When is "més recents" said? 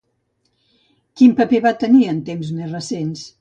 2.57-3.29